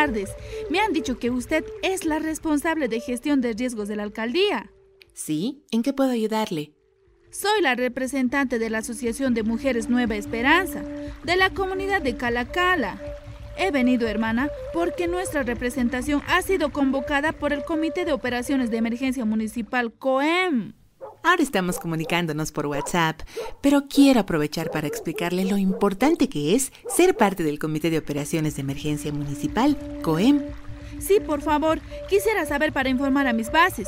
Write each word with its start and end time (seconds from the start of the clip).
Tardes. 0.00 0.30
Me 0.70 0.80
han 0.80 0.94
dicho 0.94 1.18
que 1.18 1.28
usted 1.28 1.62
es 1.82 2.06
la 2.06 2.20
responsable 2.20 2.88
de 2.88 3.00
gestión 3.00 3.42
de 3.42 3.52
riesgos 3.52 3.86
de 3.86 3.96
la 3.96 4.02
alcaldía. 4.02 4.72
Sí, 5.12 5.62
¿en 5.70 5.82
qué 5.82 5.92
puedo 5.92 6.10
ayudarle? 6.10 6.72
Soy 7.30 7.60
la 7.60 7.74
representante 7.74 8.58
de 8.58 8.70
la 8.70 8.78
Asociación 8.78 9.34
de 9.34 9.42
Mujeres 9.42 9.90
Nueva 9.90 10.16
Esperanza, 10.16 10.82
de 11.22 11.36
la 11.36 11.50
comunidad 11.50 12.00
de 12.00 12.16
Calacala. 12.16 12.98
He 13.58 13.70
venido, 13.72 14.08
hermana, 14.08 14.48
porque 14.72 15.06
nuestra 15.06 15.42
representación 15.42 16.22
ha 16.28 16.40
sido 16.40 16.72
convocada 16.72 17.32
por 17.32 17.52
el 17.52 17.62
Comité 17.62 18.06
de 18.06 18.12
Operaciones 18.12 18.70
de 18.70 18.78
Emergencia 18.78 19.26
Municipal 19.26 19.92
COEM. 19.92 20.72
Ahora 21.22 21.42
estamos 21.42 21.78
comunicándonos 21.78 22.50
por 22.50 22.66
WhatsApp, 22.66 23.20
pero 23.60 23.84
quiero 23.88 24.20
aprovechar 24.20 24.70
para 24.70 24.86
explicarle 24.86 25.44
lo 25.44 25.58
importante 25.58 26.30
que 26.30 26.54
es 26.54 26.72
ser 26.88 27.14
parte 27.14 27.42
del 27.42 27.58
Comité 27.58 27.90
de 27.90 27.98
Operaciones 27.98 28.56
de 28.56 28.62
Emergencia 28.62 29.12
Municipal, 29.12 29.76
COEM. 30.02 30.42
Sí, 30.98 31.20
por 31.20 31.42
favor, 31.42 31.80
quisiera 32.08 32.46
saber 32.46 32.72
para 32.72 32.88
informar 32.88 33.26
a 33.26 33.34
mis 33.34 33.52
bases. 33.52 33.86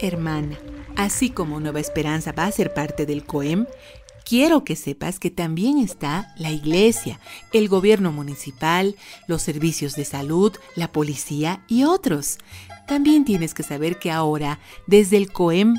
Hermana, 0.00 0.58
así 0.96 1.30
como 1.30 1.60
Nueva 1.60 1.78
Esperanza 1.78 2.32
va 2.32 2.46
a 2.46 2.52
ser 2.52 2.74
parte 2.74 3.06
del 3.06 3.24
COEM, 3.24 3.66
quiero 4.24 4.64
que 4.64 4.74
sepas 4.74 5.20
que 5.20 5.30
también 5.30 5.78
está 5.78 6.34
la 6.36 6.50
iglesia, 6.50 7.20
el 7.52 7.68
gobierno 7.68 8.10
municipal, 8.10 8.96
los 9.28 9.40
servicios 9.40 9.94
de 9.94 10.04
salud, 10.04 10.52
la 10.74 10.90
policía 10.90 11.62
y 11.68 11.84
otros. 11.84 12.38
También 12.88 13.24
tienes 13.24 13.54
que 13.54 13.62
saber 13.62 14.00
que 14.00 14.10
ahora, 14.10 14.58
desde 14.88 15.16
el 15.16 15.32
COEM, 15.32 15.76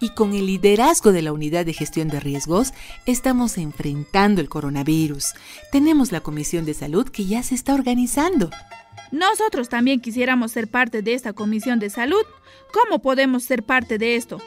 y 0.00 0.10
con 0.10 0.34
el 0.34 0.46
liderazgo 0.46 1.12
de 1.12 1.22
la 1.22 1.32
Unidad 1.32 1.66
de 1.66 1.72
Gestión 1.72 2.08
de 2.08 2.20
Riesgos 2.20 2.72
estamos 3.06 3.58
enfrentando 3.58 4.40
el 4.40 4.48
coronavirus. 4.48 5.34
Tenemos 5.72 6.12
la 6.12 6.20
Comisión 6.20 6.64
de 6.64 6.74
Salud 6.74 7.08
que 7.08 7.26
ya 7.26 7.42
se 7.42 7.54
está 7.54 7.74
organizando. 7.74 8.50
Nosotros 9.10 9.68
también 9.68 10.00
quisiéramos 10.00 10.52
ser 10.52 10.68
parte 10.68 11.02
de 11.02 11.14
esta 11.14 11.32
Comisión 11.32 11.78
de 11.78 11.90
Salud. 11.90 12.22
¿Cómo 12.72 13.00
podemos 13.00 13.44
ser 13.44 13.62
parte 13.62 13.98
de 13.98 14.16
esto? 14.16 14.40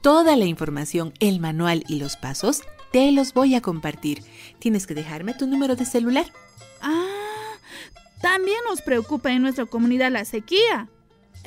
Toda 0.00 0.36
la 0.36 0.44
información, 0.44 1.14
el 1.20 1.40
manual 1.40 1.84
y 1.88 1.98
los 1.98 2.16
pasos 2.16 2.62
te 2.92 3.10
los 3.10 3.34
voy 3.34 3.54
a 3.54 3.60
compartir. 3.60 4.22
Tienes 4.58 4.86
que 4.86 4.94
dejarme 4.94 5.34
tu 5.34 5.46
número 5.46 5.76
de 5.76 5.84
celular. 5.84 6.26
Ah, 6.80 7.56
también 8.20 8.58
nos 8.68 8.82
preocupa 8.82 9.32
en 9.32 9.42
nuestra 9.42 9.66
comunidad 9.66 10.12
la 10.12 10.24
sequía. 10.24 10.88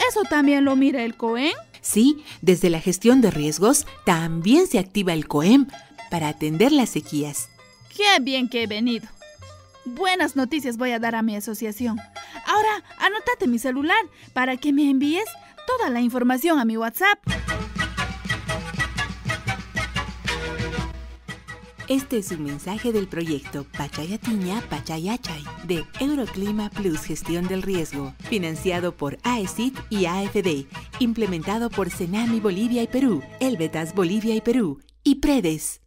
¿Eso 0.09 0.23
también 0.29 0.65
lo 0.65 0.75
mira 0.75 1.03
el 1.03 1.15
COEN? 1.15 1.53
Sí, 1.87 2.25
desde 2.41 2.69
la 2.69 2.81
gestión 2.81 3.21
de 3.21 3.31
riesgos 3.31 3.87
también 4.03 4.67
se 4.67 4.77
activa 4.77 5.13
el 5.13 5.25
COEM 5.25 5.67
para 6.11 6.27
atender 6.27 6.73
las 6.73 6.89
sequías. 6.89 7.47
Qué 7.95 8.21
bien 8.21 8.49
que 8.49 8.63
he 8.63 8.67
venido. 8.67 9.07
Buenas 9.85 10.35
noticias 10.35 10.75
voy 10.75 10.91
a 10.91 10.99
dar 10.99 11.15
a 11.15 11.21
mi 11.21 11.37
asociación. 11.37 11.97
Ahora, 12.45 12.83
anótate 12.99 13.47
mi 13.47 13.57
celular 13.57 14.03
para 14.33 14.57
que 14.57 14.73
me 14.73 14.89
envíes 14.89 15.29
toda 15.65 15.89
la 15.89 16.01
información 16.01 16.59
a 16.59 16.65
mi 16.65 16.75
WhatsApp. 16.75 17.19
Este 21.89 22.17
es 22.17 22.31
un 22.31 22.43
mensaje 22.43 22.91
del 22.91 23.07
proyecto 23.07 23.65
Pachayatiña 23.77 24.61
Pachayachay 24.69 25.41
de 25.63 25.85
Euroclima 26.01 26.69
Plus 26.69 26.99
Gestión 27.03 27.47
del 27.47 27.61
Riesgo, 27.61 28.13
financiado 28.19 28.97
por 28.97 29.17
AECID 29.23 29.73
y 29.89 30.05
AFD, 30.05 30.65
implementado 30.99 31.69
por 31.69 31.89
Senami 31.89 32.41
Bolivia 32.41 32.83
y 32.83 32.87
Perú, 32.87 33.23
Elbetas 33.39 33.95
Bolivia 33.95 34.35
y 34.35 34.41
Perú 34.41 34.81
y 35.05 35.15
Predes. 35.15 35.79